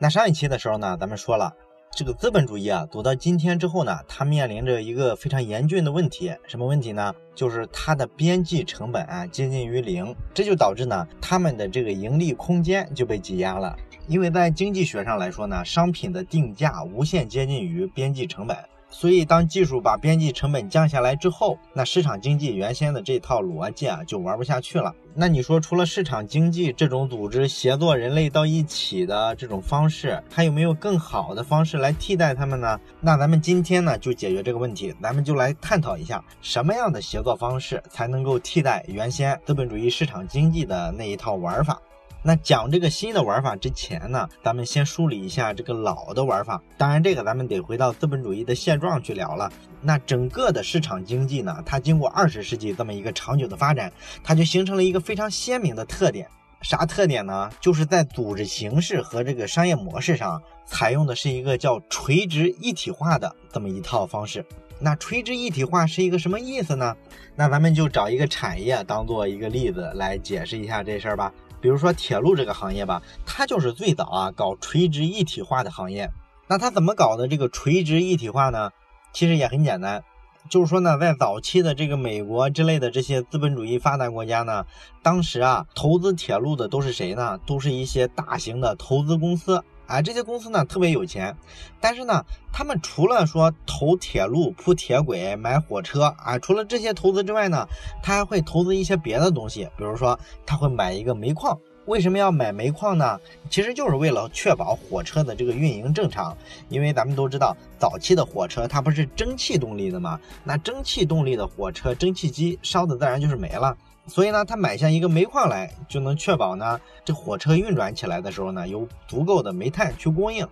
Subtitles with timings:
[0.00, 1.52] 那上一期的时候呢，咱们说了，
[1.90, 7.12] 这个资本主义啊，走到今天之后呢，它面临着一个非常严峻的问题，什么问题呢？
[7.34, 13.76] 就是它的边际成本啊接近于零，这就导致呢，他们的这个盈利空间就被挤压了。
[14.06, 18.56] 因为在经济学上来说呢，商品的定价无限接近于边际成本。
[18.90, 24.94] 所以，当技术把边际成本降下来之后，那市场经济原先的这套逻辑啊就玩不下去了。
[25.14, 32.80] 那你说，除了市场经济这种组织协作人类到一起的这种方式，还有没有更好的方式来替代他们呢？
[33.00, 41.80] 那咱们今天呢就解决这个问题，咱们就来探讨一下什么样的协作方式才能够替代原先资本主义市场经济的那一套玩法。
[42.22, 46.60] 那讲这个新的玩法之前呢，咱们先梳理一下这个老的玩法。
[46.76, 49.50] 当然，这个咱们得回到资本主义的现状去聊了。
[49.80, 53.92] 那整个的市场经济呢，它经过二十世纪这么一个长久的发展，
[54.24, 56.28] 它就形成了一个非常鲜明的特点。
[56.60, 57.48] 啥特点呢？
[57.60, 64.44] 就是在组织形式和这个商业模式上，采用的是一个叫垂直一体化的这么一套方式。
[64.80, 66.96] 那垂直一体化是一个什么意思呢？
[67.36, 71.32] 那咱们就找一个产业当做一个例子来解释一下这事儿吧。
[71.60, 76.10] 比如说铁路这个行业吧，它就是最早啊搞垂直一体化的行业。
[76.46, 78.70] 那它怎么搞的这个垂直一体化呢？
[79.12, 80.04] 其实也很简单，
[80.48, 84.64] 就是说呢，在早期的这个美国之类的这些资本主义发达国家呢，
[85.02, 87.38] 当时啊投资铁路的都是谁呢？
[87.46, 89.64] 都是一些大型的投资公司。
[89.88, 91.34] 啊，这些公司呢特别有钱，
[91.80, 97.66] 但是呢，他们除了说投铁路、铺铁轨、买火车啊，除了这些投资之外呢，
[98.02, 101.58] 他还会投资一些别的东西，比如说他会买一个煤矿。
[101.86, 103.18] 为什么要买煤矿呢？
[103.48, 106.36] 其实就是为了确保火车的这个运营正常，
[106.68, 110.20] 因为咱们都知道，早期的火车它不是蒸汽动力的嘛？
[110.44, 113.74] 那蒸汽动力的火车，蒸汽机烧的自然就是煤了。
[114.08, 120.48] 所以呢，他买下一个煤矿来，就能确保呢，这火车运转起来的时候呢，有足够的煤炭去供应。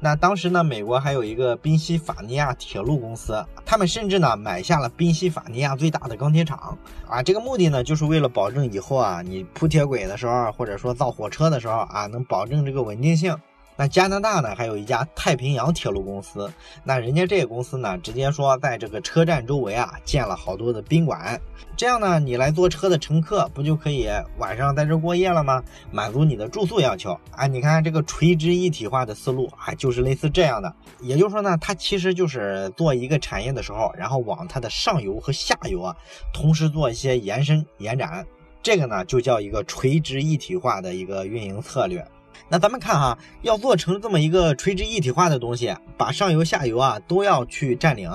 [0.00, 6.76] 那当时呢，美国还有一个宾夕法尼亚铁路公司，他们甚至呢买下了宾夕法尼亚最大的钢铁厂
[7.08, 13.34] 啊，这个目的呢，就是为了保证以后啊，你铺铁轨的时候，或者说造火车的时候啊，能保证这个稳定性。
[13.76, 16.52] 那加拿大呢，还有一家太平洋铁路公司。
[16.84, 21.40] 那人家这个公司呢，直接说在这个车站周围啊，建了好多的宾馆。
[21.76, 24.08] 这样呢，你来坐车的乘客不就可以
[24.38, 25.60] 晚上在这过夜了吗？
[25.90, 27.48] 满足你的住宿要求啊！
[27.48, 30.72] 你看这个垂直一体化的思路啊，就是类似这样的。
[31.00, 35.96] 也就是说呢，它其实就是做一个产业的时候，然后往它的上游和下游啊，
[36.32, 38.24] 同时做一些延伸延展。
[38.62, 42.06] 这个呢，就叫一个垂直一体化的一个运营策略。
[42.48, 48.10] 那咱们看哈，要做成这么一个垂直一体化的东西，把上游下游啊都要去占领，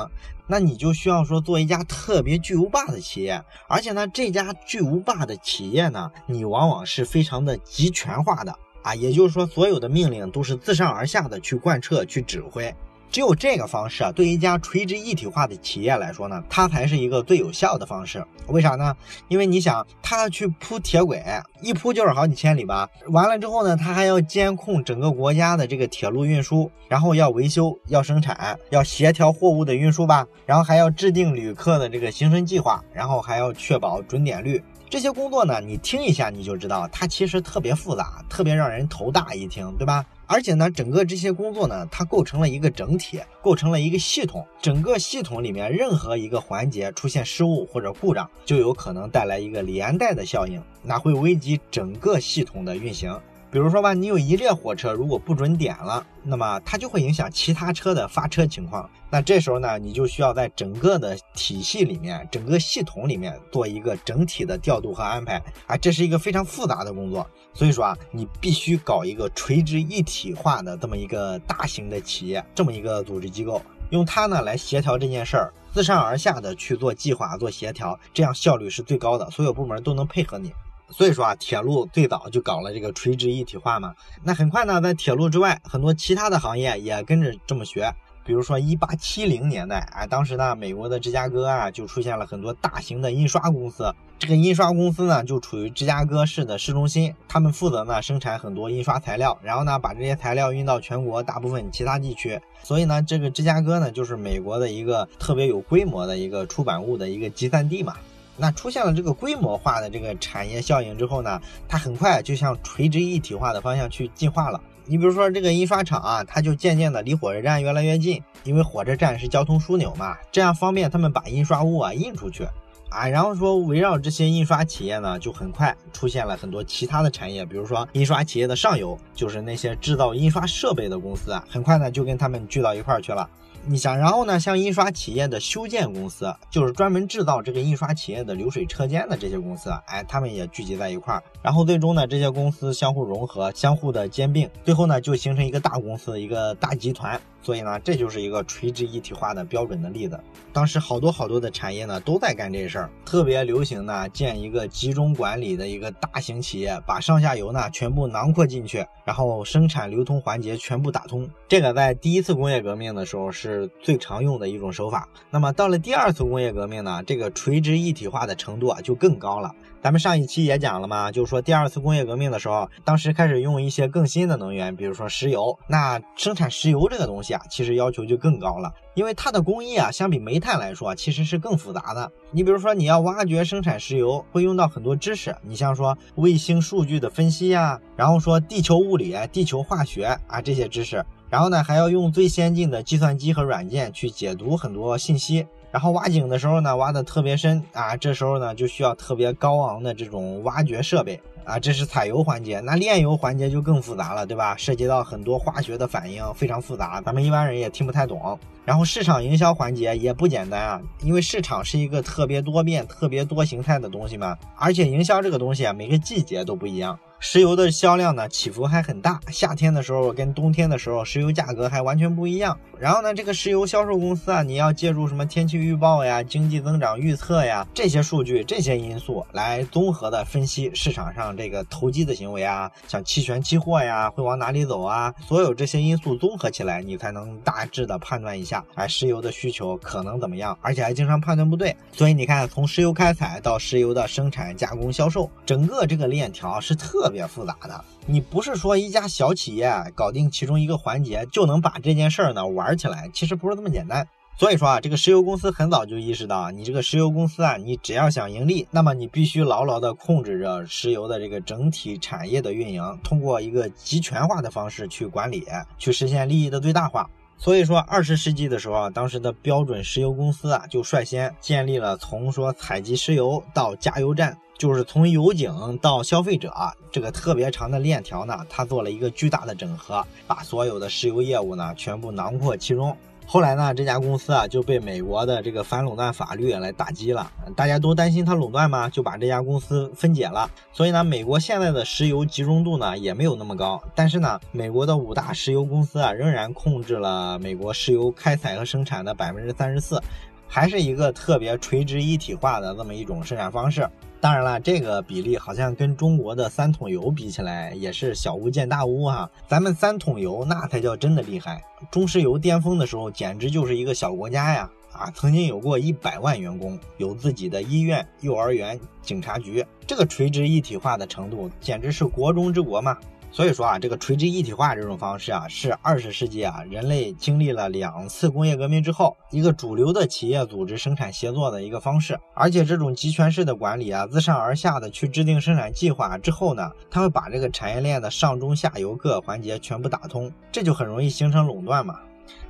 [0.47, 12.73] 那你就需要说做一家特别巨无霸的企业，而且呢，这家巨无霸的企业呢，你往往是非常的集权化的啊，也就是说，所有的命令都是自上而下的去贯彻去指挥。
[13.11, 18.23] 只有这个方式啊，对一家垂直一体化的企业来说呢，它才是一个最有效的方式。
[18.47, 18.95] 为啥呢？
[19.27, 21.23] 因为你想，他去铺铁轨，
[21.61, 22.87] 一铺就是好几千里吧。
[23.07, 34.63] 完了之后呢，他还要监控整个国家的这个铁路运输，然后要维修、要生产、要协调货物的运输吧，然后还要制定旅客的这个行程计划，然后还要确保准点率。
[34.89, 39.35] 这些工作呢，你听一下你就知道，它其实特别复杂，特别让人头大。
[39.35, 40.03] 一听，对吧？
[40.31, 44.45] 而且呢，整个这些工作呢，它构成了一个整体，构成了一个系统。
[44.61, 53.19] 整个系统里面任何一个环节出现失误或者故障，就有可能带来一个连带的效应，那会危及整个系统的运行。
[53.51, 58.87] 比如说吧，你有一列火车如果不准点了，那么它就会影响其他车的发车情况。
[59.09, 67.27] 那这时候呢，你就需要在整个的体系里面、整个系统里面做一个整体的调度和安排啊，这是一个非常复杂的工作。
[67.51, 80.51] 所以说啊，你必须搞一个垂直一体化的这么一个大型的企业，这么一个组织机构，用它呢来协调这件事儿，自上而下的去做计划、做协调，这样效率是最高的，所有部门都能配合你。
[80.91, 83.93] 所以说啊，铁路最早就搞了这个垂直一体化嘛。
[84.23, 87.93] 那很快呢，在铁路之外，很多其他的行业也跟着这么学。
[88.25, 93.91] 比如说，一八七零年代，啊，当时呢，美国的芝加哥啊，就出现了很多大型的印刷公司。
[94.19, 102.39] 这个印刷公司呢，就处于芝加哥市的市中心，他们负责呢生产很多印刷材料，然后呢，把这些材料运到全国大部分其他地区。
[102.61, 107.95] 所以呢，这个芝加哥呢，就是美国的一个特别有规模的一个出版物的一个集散地嘛。
[108.39, 114.59] 那出现了这个规模化的这个产业效应之后呢，它很快就向垂直一体化的方向去进化了。
[114.85, 122.47] 你比如说这个印刷厂啊，它就渐渐的离火车站越来越近，因为火车站是交通枢纽嘛，这样方便他们把印刷物啊印出去。
[122.89, 123.07] 啊。
[123.07, 133.29] 然后说围绕这些印刷企业呢，就很快出现了很多其他的产业，比如说印刷企业的上游，就是那些制造印刷设备的公司啊，很快呢就跟他们聚到一块儿去了。
[133.65, 147.19] 你想，然后呢，像印刷企业的修建公司，就是专门制造这个印刷企业的流水车间的这些公司，哎，他们也聚集在一块儿，然后最终呢，这些公司相互融合，相互的兼并，最后呢，就形成一个大公司，一个大集团。
[147.41, 150.19] 所以呢，这就是一个垂直一体化的标准的例子。
[150.51, 161.29] 当时好多好多的产业呢都在干这事儿，特别流行呢建一个集中管理的一个大型企业，把上下游呢全部囊括进去，然后生产流通环节全部打通。
[161.47, 165.07] 这个在第一次工业革命的时候是最常用的一种手法。
[165.29, 169.53] 那么到了第二次工业革命呢，这个垂直一体化的程度啊就更高了。
[169.81, 175.57] 咱们上一期也讲了嘛，就是说第二次工业革命的时候，当时开始用一些更新的能源，比如说石油。
[175.69, 182.11] 那生产石油这个东西啊，其实要求就更高了，因为它的工艺啊，相比煤炭来说，其实是更复杂的。
[182.31, 195.47] 你比如说，你要挖掘生产石油，会用到很多知识，你像说卫星数据的分析呀，然后说地球物理、地球化学啊这些知识，然后呢还要用最先进的计算机和软件去解读很多信息。
[195.71, 202.59] 然后挖井的时候呢，挖的特别深啊，这时候呢就需要特别高昂的这种挖掘设备啊，这是采油环节。
[202.59, 204.55] 那炼油环节就更复杂了，对吧？
[204.57, 208.37] 涉及到很多化学的反应，非常复杂，咱们一般人也听不太懂。
[208.65, 216.97] 然后市场营销环节也不简单啊，因为市场是一个特别多变、特别多形态的东西嘛，而且营销这个东西啊，每个季节都不一样。
[217.21, 222.57] 石油的销量呢起伏还很大，夏天的时候跟冬天的时候石油价格还完全不一样。
[222.79, 241.75] 然后呢，这个石油销售公司啊，你要借助什么天气预报呀、经济增长预测呀这些数据、这些因素来综合的分析市场上这个投机的行为啊，像期权、期货呀会往哪里走啊，所有这些因素综合起来，你才能大致的判断一下，哎，石油的需求可能怎么样，而且还经常判断不对。
[241.91, 247.08] 所以你看，从石油开采到石油的生产、加工、销售，整个这个链条是特。
[247.09, 254.07] 特别复杂的，你不是说一家小企业搞定其中一个环节就能把这件事儿呢玩起来，其实不是这么简单。
[254.37, 265.47] 所以说啊，这个石油公司很早就意识到，你这个石油公司啊，你只要想盈利，那么你必须牢牢的控制着石油的这个整体产业的运营，通过一个集权化的方式去管理，
[265.79, 267.09] 去实现利益的最大化。
[267.41, 274.37] 所以说，二十世纪的时候啊，当时的标准石油公司啊，就率先建立了从说采集石油到加油站。
[274.57, 282.93] 就是从油井到消费者啊这个特别长的链条呢，它做了一个巨大的整合，把所有的石油业务呢全部囊括其中。
[283.31, 290.49] 后来呢，这家公司啊就被美国的这个反垄断法律来打击了，大家都担心它垄断吗，就把这家公司分解了。
[290.73, 300.01] 所以呢，美国现在的石油集中度呢也没有那么高，但是呢，美国的五大石油公司啊仍然控制了美国石油开采和生产的百分之三十四，
[300.49, 303.87] 还是一个特别垂直一体化的这么一种生产方式。
[304.19, 309.29] 当然了，这个比例好像跟中国的三桶油比起来也是小巫见大巫哈。
[309.47, 314.69] 咱们三桶油那才叫真的厉害，中石油巅峰的时候简直就是一个小国家呀！
[314.91, 322.97] 啊，曾经有过一百万员工，有自己的医院、幼儿园、警察局，这个垂直一体化的程度简直是国中之国嘛。
[323.31, 332.19] 所以说啊，这个垂直一体化这种方式啊，是二十世纪啊人类经历了两次工业革命之后，一个主流的企业组织生产协作的一个方式。
[332.33, 341.99] 而且这种集权式的管理啊，自上而下的去制定生产计划之后呢，它会把这个产业链的上中下游各环节全部打通，这就很容易形成垄断嘛。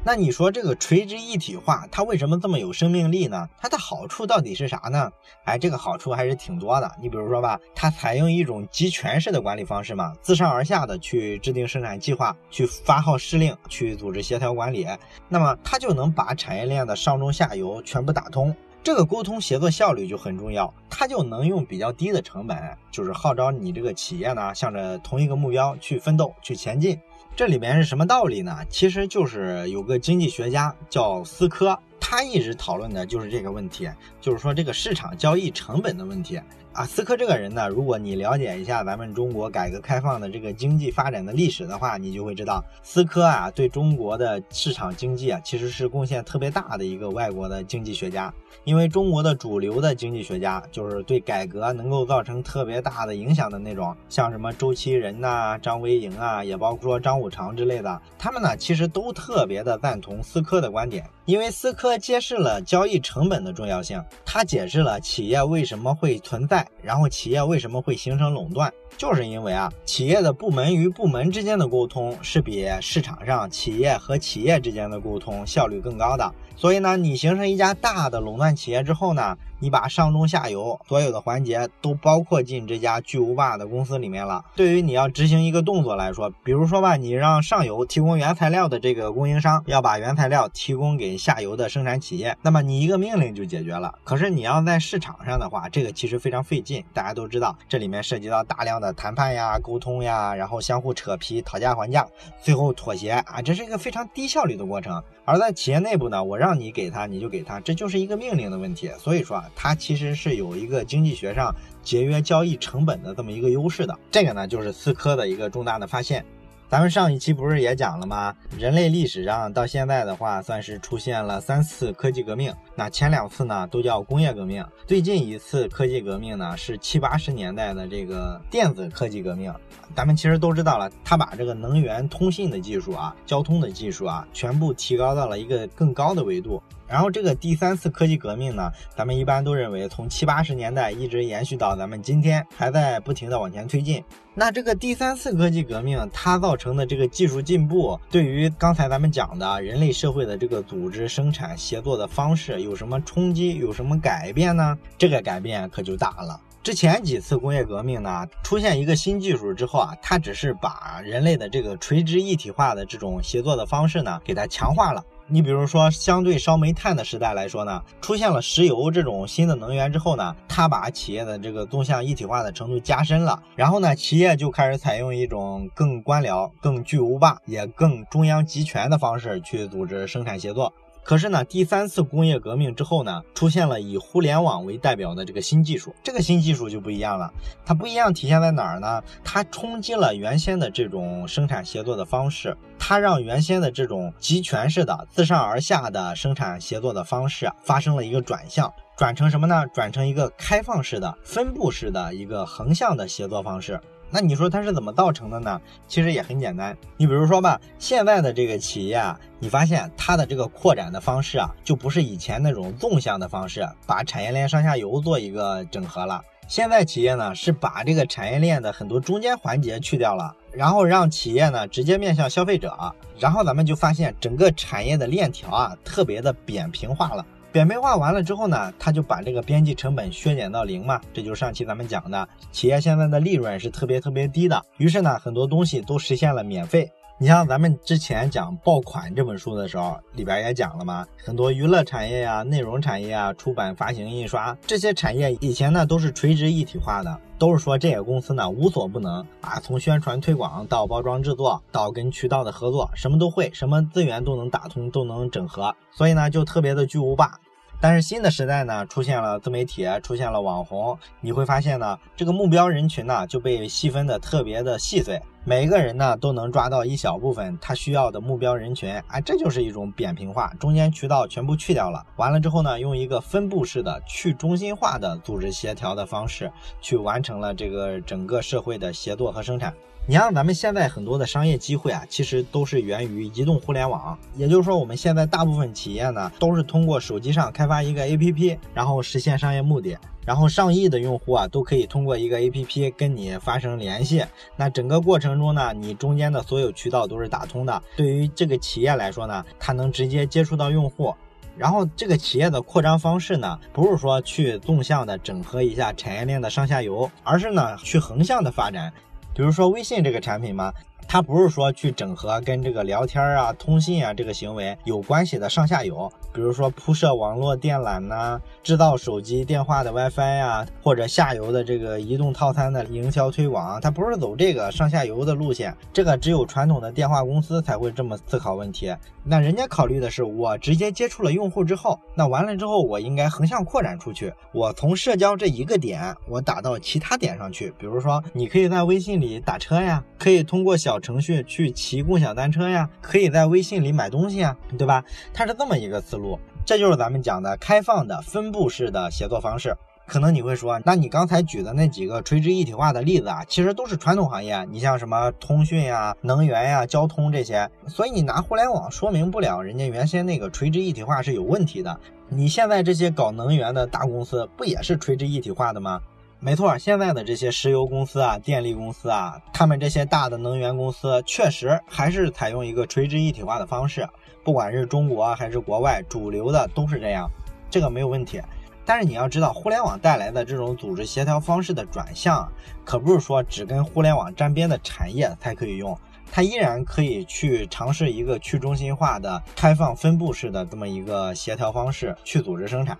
[0.01, 3.49] 那你说这个垂直一体化它为什么这么有生命力呢？
[3.57, 5.11] 它的好处到底是啥呢？
[5.43, 6.89] 哎，这个好处还是挺多的。
[7.01, 14.87] 你比如说吧，它采用一种集权式的管理方式嘛，自上而下的去制定生产计划，去发号施令，去组织协调管理，
[15.27, 22.57] 那么它就能把产业链的上中下游全部打通，这个沟通协作效率就很重要，它就能用比较低的成本，
[22.89, 26.97] 就是号召你这个企业呢，向着同一个目标去奋斗，去前进。
[27.39, 28.57] 这里面是什么道理呢？
[28.69, 36.37] 其实就是有个经济学家叫斯科，他一直讨论的就是这个问题，就是说这个市场交易成本的问题。
[36.71, 48.33] 啊，斯科这个人呢，如果你了解一下咱们中国改革开放的这个经济发展的历史的话，你就会知道，斯科啊，对中国的市场经济啊，其实是贡献特别大的一个外国的经济学家。
[48.65, 61.03] 因为中国的主流的经济学家，就是对改革能够造成特别大的影响的那种，像什么周其仁呐、张维迎啊，也包括说张五常之类的，他们呢，其实都特别的赞同斯科的观点。
[61.25, 76.33] 因为斯科揭示了交易成本的重要性，他解释了企业为什么会存在，然后企业为什么会形成垄断，就是因为啊，企业的部门与部门之间的沟通是比市场上企业和企业之间的沟通效率更高的。
[76.59, 84.43] 所以呢，你形成一家大的垄断企业之后呢，你把上中下游所有的环节都包括进这家巨无霸的公司里面了。
[84.57, 93.95] 对于你要执行一个动作来说，比如说吧，你让上游提供原材料的这个供应商要把原材料提供给下游的生产企业，那么你一个命令就解决了。
[94.03, 96.83] 可是你要在市场上的话，这个其实非常费劲。
[96.93, 102.05] 大家都知道，这里面涉及到大量的谈判呀、沟通呀，然后相互扯皮、讨价还价，
[102.41, 105.01] 最后妥协啊，这是一个非常低效率的过程。
[105.23, 108.89] 而在企业内部呢，我让让你给他，你就给他，这就是一个命令的问题。
[108.97, 111.53] 所以说啊，它其实是有一个经济学上
[111.83, 113.95] 节约交易成本的这么一个优势的。
[114.09, 116.25] 这个呢，就是思科的一个重大的发现。
[116.69, 118.35] 咱们上一期不是也讲了吗？
[118.55, 122.53] 人类历史上到现在的话，算是出现了三次科技革命。
[122.75, 124.63] 那前两次呢，都叫工业革命。
[124.85, 129.51] 最近一次科技革命呢，是七八十年代的这个电子科技革命。
[129.95, 136.61] 咱们其实都知道了，它把这个能源通信的技术啊、交通的技术啊，全部提高到了一个更高的维度。
[136.89, 144.03] 然后这个第三次科技革命呢，咱们一般都认为从七八十年代一直延续到咱们今天，还在不停的往前推进。
[144.33, 153.55] 那这个第三次科技革命它造成的这个技术进步，对于刚才咱们讲的人类社会的这个组织、生产、协作的方式有什么冲击？
[153.55, 154.77] 有什么改变呢？
[154.97, 156.39] 这个改变可就大了。
[156.61, 165.03] 之前几次工业革命呢，出现一个新技术之后啊，它只是把人类的这个垂直一体化的这种协作的方式呢，给它强化了。
[165.31, 173.39] 你比如说，相对烧煤炭的时代来说呢，出现了石油这种新的能源之后呢，它把企业的这个纵向一体化的程度加深了。
[173.55, 180.73] 然后呢，企业就开始采用一种更官僚、更巨无霸、也更中央集权的方式去组织生产协作。
[181.09, 185.91] 可是呢，第三次工业革命之后呢，出现了以互联网为代表的这个新技术。
[186.03, 187.33] 这个新技术就不一样了，
[187.65, 189.01] 它不一样体现在哪儿呢？
[189.23, 199.65] 它冲击了原先的这种生产协作的方式，它让原先的这种集权式的自上而下的生产协作的方式发生了一个转向，转成什么呢？
[199.73, 203.81] 转成一个开放式的、分布式的一个横向的协作方式。
[204.11, 205.61] 那你说它是怎么造成的呢？
[205.87, 216.21] 其实也很简单，你比如说吧，现在的这个企业啊，你发现它的这个扩展的方式啊，就不是以前那种纵向的方式，把产业链上下游做一个整合了。
[216.47, 222.75] 现在企业呢是把这个产业链的很多中间环节去掉了，然后让企业呢直接面向消费者，
[223.19, 227.23] 然后咱们就发现整个产业的链条啊特别的扁平化了。
[227.51, 236.91] 扁平化完了之后呢，他就把这个边际成本削减到零嘛，这就是上期咱们讲的，企业现在的利润是特别特别低的，于是呢，很多东西都实现了免费。
[237.21, 257.37] 你像咱们之前讲《爆款》这本书的时候，里边也讲了嘛，很多娱乐产业呀、内容产业啊、出版发行印刷这些产业，以前呢都是垂直一体化的，都是说这些公司呢无所不能啊，从宣传推广到包装制作到跟渠道的合作，什么都会，什么资源都能打通，都能整合，所以呢就特别的巨无霸。
[257.81, 279.73] 但是新的时代呢，出现了自媒体，出现了网红，你会发现呢，这个目标人群呢就被细分的特别的细碎，每一个人呢都能抓到一小部分他需要的目标人群，啊，这就是一种扁平化，中间渠道全部去掉了，完了之后呢，用一个分布式的去中心化的组织协调的方式，去完成了这个整个社会的协作和生产。
[280.09, 284.17] 你像咱们现在很多的商业机会啊，其实都是源于移动互联网。
[284.35, 289.95] 也就是说，我们现在大部分企业呢，都是通过手机上开发一个 APP，然后实现商业目的。
[290.25, 294.25] 然后上亿的用户啊，都可以通过一个 APP 跟你发生联系。
[294.55, 297.83] 那整个过程中呢，你中间的所有渠道都是打通的。
[297.95, 301.13] 对于这个企业来说呢，它能直接接触到用户。
[301.55, 308.91] 然后这个企业的扩张方式呢，不是说去纵向的整合一下产业链的上下游，而是呢去横向的发展。
[309.33, 310.73] 比如说微信这个产品嘛，
[311.11, 325.75] 它不是说去整合跟这个聊天啊、通信啊这个行为有关系的上下游，比如说铺设网络电缆呐，制造手机电话的 WiFi 呀，或者下游的这个移动套餐的营销推广，它不是走这个上下游的路线。
[325.91, 328.95] 这个只有传统的电话公司才会这么思考问题。
[329.23, 334.31] 那人家考虑的是，我直接接触了用户之后，那完了之后，我应该横向扩展出去。
[334.53, 337.73] 我从社交这一个点，我打到其他点上去。
[337.79, 345.03] 比如说，你可以在微信里打车呀，可以通过小程序去骑共享单车呀，可以在微信里买东西啊，对吧？
[345.33, 349.75] 它是这么一个思路，这就是咱们讲的开放的分布式的协作方式。
[350.05, 361.99] 可能你会说，那你刚才举的那几个垂直一体化的例子啊，其实都是传统行业，你像什么通讯呀、能源呀、交通这些，所以你拿互联网说明不了人家原先那个垂直一体化是有问题的。
[362.27, 366.01] 你现在这些搞能源的大公司不也是垂直一体化的吗？
[366.41, 374.07] 没错，现在的这些石油公司啊、电力公司啊，他们这些大的能源公司确实还是采用一个垂直一体化的方式，
[374.41, 377.29] 不管是中国还是国外，主流的都是这样，
[377.69, 378.41] 这个没有问题。
[378.85, 382.49] 但是你要知道，互联网带来的这种组织协调方式的转向，
[382.85, 385.95] 可不是说只跟互联网沾边的产业才可以用，
[386.31, 392.97] 它依然可以去尝试一个去中心化的开放分布式的这么一个协调方式去组织生产。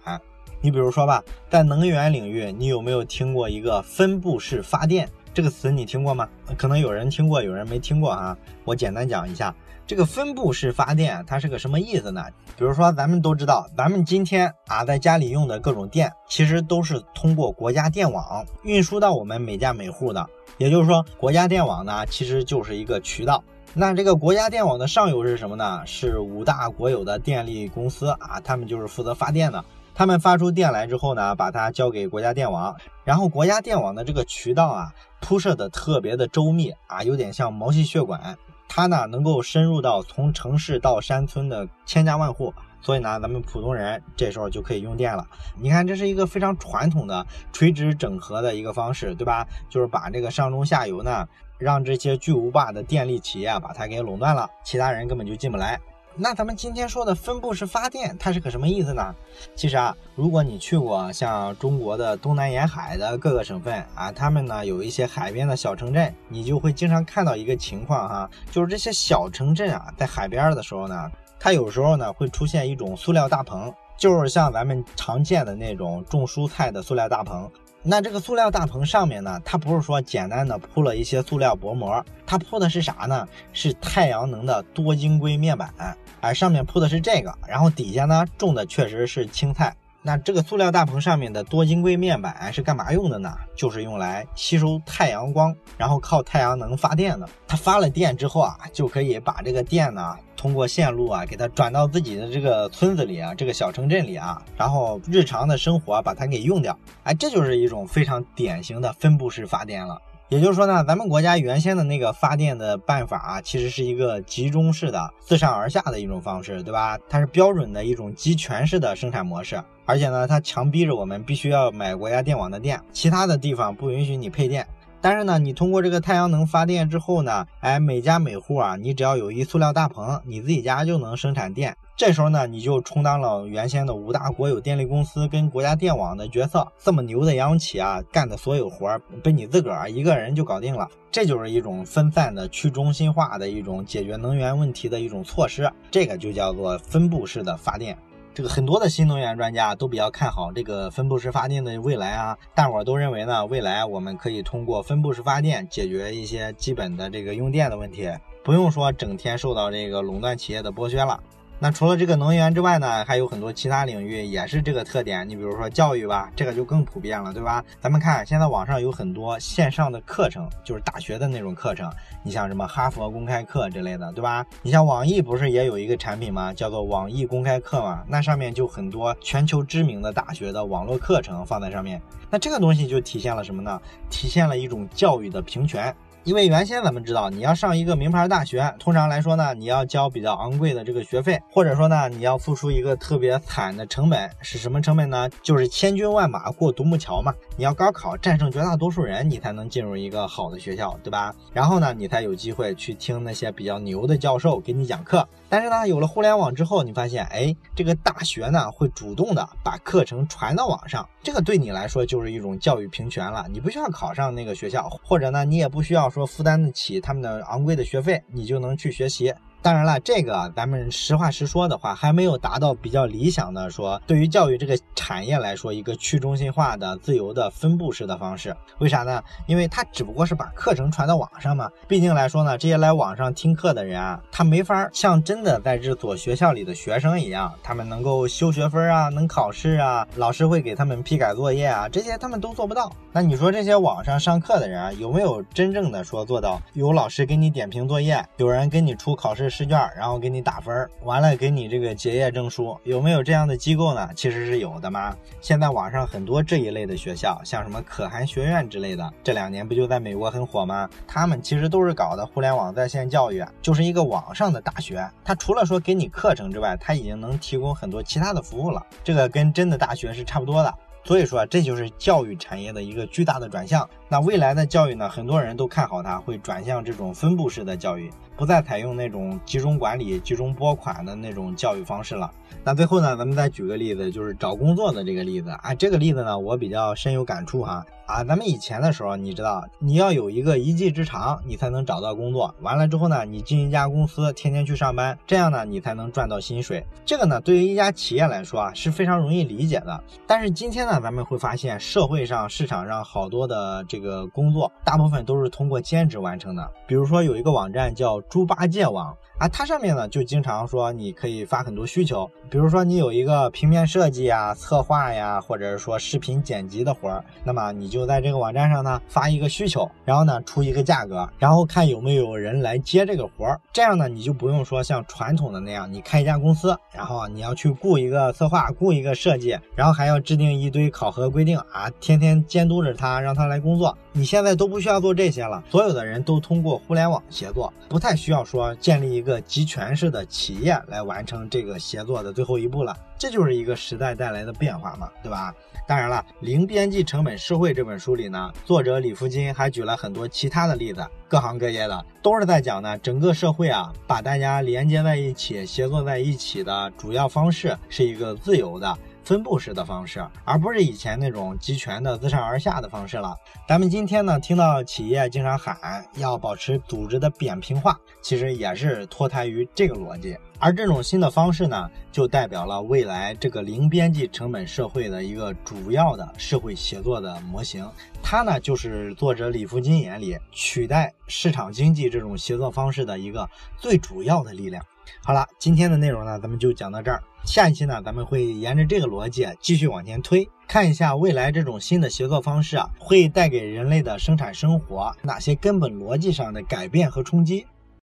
[0.62, 5.72] 你比如说吧，在能源领域，你有没有听过一个分布式发电这个词？
[5.72, 6.28] 你听过吗？
[6.58, 8.38] 可能有人听过，有人没听过啊。
[8.66, 9.56] 我简单讲一下。
[9.88, 12.24] 这个分布式发电它是个什么意思呢？
[12.56, 20.28] 比如说，咱们都知道，咱们今天啊在家里用的各种电，其实都是通过国家电网运输到我们每家每户的。
[20.58, 23.44] 也就是说，国家电网呢，其实就是一个渠道。
[23.74, 25.82] 那这个国家电网的上游是什么呢？
[25.86, 29.64] 是五大国有的电力公司啊，他们就是负责发电的。
[30.00, 38.38] 他们发出电来之后呢，把它交给国家电网，然后国家电网的这个渠道啊，铺设的特别的周密啊，有点像毛细血管。
[38.70, 45.28] 它呢能够深入到从城市到山村的千家万户，所以呢咱们普通人这时候就可以用电了。
[45.58, 49.46] 你看这是一个非常传统的垂直整合的一个方式，对吧？
[49.70, 51.28] 就是把这个上中下游呢，
[51.58, 55.78] 让这些巨无霸的电力企业把它给垄断了，其他人根本就进不来。
[56.22, 59.16] 那咱们今天说的分布式发电，它是个什么意思呢？
[59.56, 71.10] 其实啊，如果你去过像中国的东南沿海的各个省份啊，他们呢有一些海边的小城镇，你就会经常看到一个情况哈，就是这些小城镇啊，在海边的时候呢，
[71.40, 77.50] 它有时候呢会出现一种塑料大棚，就是像咱们常见的那种种蔬菜的塑料大棚。
[77.82, 83.28] 那这个塑料大棚上面呢，它不是说简单的铺了一些塑料薄膜，它铺的是啥呢？
[83.54, 85.74] 是太阳能的多晶硅面板，
[86.20, 89.74] 哎，上面铺的是这个，然后底下呢种的确实是青菜。
[90.02, 93.36] 那这个塑料大棚上面的多晶硅面板是干嘛用的呢？
[93.56, 97.28] 就是用来吸收太阳光，然后靠太阳能发电的。
[97.48, 100.16] 它发了电之后啊，就可以把这个电呢。
[100.38, 110.02] 通过线路啊，给它转到自己的这个村子里啊，这个小城镇里啊，然后日常的生活把它给用掉，哎，这就是一种非常典型的分布式发电了。
[110.30, 117.00] 也就是说呢，咱们国家原先的那个发电的办法啊，其实是一个集中式的、自上而下的一种方式，对吧？
[117.10, 124.68] 它是标准的一种集权式的生产模式，而且呢，它强逼着我们必须要买国家电网的电，其他的地方不允许你配电。
[125.02, 131.76] 但是呢，你通过这个太阳能发电之后呢，哎，每家每户啊，你只要有一塑料大棚，你自己家就能生产电。
[132.00, 136.66] 这时候呢，你就充当了原先的五大国有电力公司跟国家电网的角色。
[136.82, 140.88] 这么牛的央企啊，干的所有活儿被你自个儿一个人就搞定了。
[141.12, 145.70] 这就是一种分散的去中心化的一种解决能源问题的一种措施。
[145.92, 147.98] 这个就叫做分布式的发电。
[148.34, 158.10] 这个很多的新能源专家都比较看好这个分布式发电的未来啊，大伙儿都认为呢，未来我们可以通过分布式发电解决一些基本的这个用电的问题，
[158.42, 161.20] 不用说整天受到这个垄断企业的剥削了。
[161.62, 165.28] 那除了这个能源之外呢，还有很多其他领域也是这个特点。
[165.28, 167.62] 你比如说教育吧，这个就更普遍了，对吧？
[167.82, 171.92] 咱们看现在网上有很多线上的课程，就是大学的那种课程。
[172.24, 174.46] 你像什么哈佛公开课之类的，对吧？
[174.62, 176.54] 你像网易不是也有一个产品吗？
[176.54, 182.02] 叫做网易公开课嘛，那上面就很多全球知名的大学的网络课程放在上面。
[182.30, 183.82] 那这个东西就体现了什么呢？
[184.10, 185.94] 体现了一种教育的平权。
[186.26, 195.30] 因为原先咱们知道，你要上一个名牌大学，通常来说呢，你要交比较昂贵的这个学费，或者说呢，你要付出一个特别惨的成本，是什么成本呢？
[195.42, 197.34] 就是千军万马过独木桥嘛。
[197.58, 201.34] 你要高考战胜绝大多数人，你才能进入一个好的学校，对吧？
[201.54, 205.28] 然后呢，你才有机会去听那些比较牛的教授给你讲课。
[205.52, 213.46] 但是呢，有了互联网之后，你发现，哎，这个大学呢会主动的把课程传到网上，这个对你来说就是一种教育平权了。
[213.52, 219.34] 你不需要考上那个学校，或者呢，你也不需要说负担得起他们的昂贵的学费，你就能去学习。
[219.62, 228.56] 当然了，这个咱们实话实说的话，还没有达到比较理想的说，对于教育这个产业来说，一个去中心化的、自由的、分布式的方式。
[228.78, 229.22] 为啥呢？
[229.48, 231.70] 因为它只不过是把课程传到网上嘛。
[231.90, 242.90] 毕竟来说呢，这些来网上听课的人啊，他没法像真的在这所学校里的学生一样，他们能够修学分啊，能考试啊，老师会给他们批改作业啊，这些他们都做不到。
[243.12, 249.49] 那你说这些网上上课的人啊，有没有真正的说做到有老师给你点评作业，有人给你出考试？
[249.50, 254.10] 试卷，然后给你打分，完了给你这个结业证书，有没有这样的机构呢？
[254.16, 255.16] 其实是有的嘛。
[255.42, 260.90] 现在网上很多这一类的学校，像什么可汗学院之类的，这两年不就在美国很火吗？
[261.08, 265.10] 他们其实都是搞的互联网在线教育，就是一个网上的大学。
[265.24, 268.86] 它除了说给你课程之外，它已经能提供很多其他的服务了。
[269.04, 270.74] 这个跟真的大学是差不多的。
[271.06, 273.90] 所以说，这就是教育产业的一个巨大的转向。
[274.12, 282.32] 那未来的教育呢，很多人都看好它会转向这种分布式的教育，不再采用那种集中管理、集中拨款的那种教育方式了。
[282.64, 285.76] 那最后呢，咱们再举个例子，就是找工作的这个例子啊。
[285.76, 287.86] 这个例子呢，我比较深有感触哈。
[288.08, 292.54] 啊，咱们以前的时候，你知道，你要有一个一技之长，你才能找到工作。
[292.62, 296.84] 完了之后呢，你进一家公司，天天去上班，这样呢，你才能赚到薪水。
[297.06, 300.04] 这个呢，对于一家企业来说啊，是非常容易理解的。
[300.26, 306.72] 但是今天呢，咱们会发现，社会上、市场上好多的这这个工作，大部分都是通过兼职完成的。
[306.88, 309.16] 比如说，有一个网站叫猪八戒网。
[309.40, 323.58] 啊，它上面呢就经常说你可以发很多需求，比如说你有一个平面设计啊、策划呀，或者是说视频剪辑的活儿，那么你就在这个网站上呢发一个需求，然后呢出一个价格，然后看有没有人来接这个活儿。
[323.72, 333.89] 这样呢你就不用说像传统的那样，你开一家公司，然后你要去雇一个策划、雇一个设计，然后还要制定一堆考核规定啊，天天监督着他，让他来工作。
[334.12, 342.96] 你现在都不需要做这些了，所有的人都通过互联网协作，不太需要说建立一个集权式的企业来完成这个协作的最后一步了。
[343.18, 345.54] 这就是一个时代带来的变化嘛，对吧？
[345.86, 358.96] 当然了，《零边际成本社会》这本书里呢，作者李福金还举了很多其他的例子，各行各业的都是在讲呢，整个社会啊，把大家连接在一起、协作在一起的主要方式是一个自由的。
[359.30, 363.36] 分布式的方式，而不是以前那种集权的自上而下的方式了。
[363.68, 370.36] 咱们今天呢，听到企业经常喊要保持组织的扁平化，其实也是脱胎于这个逻辑。
[370.58, 377.88] 而这种新的方式呢，就代表了未来这个零边际成本社会的一个主要的社会协作的模型。
[378.24, 384.84] 它呢，就是作者李福金眼里取代市场经济这种协作方式的一个最主要的力量。
[385.24, 387.22] 好了，今天的内容呢，咱们就讲到这儿。
[387.46, 397.66] 下一期呢，咱们会沿着这个逻辑继续往前推，看一下未来这种新的协作方式啊，会带给人类的生产生活哪些根本逻辑上的改变和冲击。